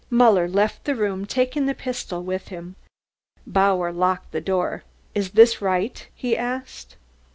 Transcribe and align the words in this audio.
Muller 0.09 0.47
left 0.47 0.85
the 0.85 0.95
room, 0.95 1.27
taking 1.27 1.67
the 1.67 1.75
pistol 1.75 2.23
with 2.23 2.47
him. 2.47 2.75
Bauer 3.45 3.91
locked 3.91 4.31
the 4.31 4.41
door. 4.41 4.83
"Is 5.13 5.33
this 5.33 5.61
right?" 5.61 6.07
he 6.15 6.35
asked. 6.35 6.95